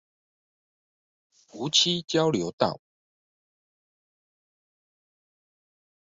[1.53, 2.81] 梧棲交流道